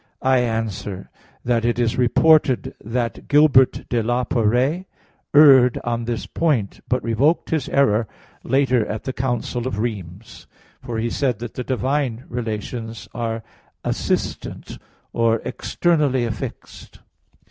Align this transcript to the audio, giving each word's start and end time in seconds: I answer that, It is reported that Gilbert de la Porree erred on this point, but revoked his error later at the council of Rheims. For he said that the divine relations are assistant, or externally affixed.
I 0.23 0.39
answer 0.39 1.11
that, 1.45 1.63
It 1.63 1.77
is 1.77 1.95
reported 1.95 2.73
that 2.83 3.27
Gilbert 3.27 3.87
de 3.87 4.01
la 4.01 4.23
Porree 4.23 4.85
erred 5.31 5.79
on 5.83 6.05
this 6.05 6.25
point, 6.25 6.81
but 6.89 7.03
revoked 7.03 7.51
his 7.51 7.69
error 7.69 8.07
later 8.43 8.83
at 8.87 9.03
the 9.03 9.13
council 9.13 9.67
of 9.67 9.77
Rheims. 9.77 10.47
For 10.81 10.97
he 10.97 11.11
said 11.11 11.37
that 11.37 11.53
the 11.53 11.63
divine 11.63 12.23
relations 12.29 13.07
are 13.13 13.43
assistant, 13.83 14.79
or 15.13 15.35
externally 15.45 16.25
affixed. 16.25 16.97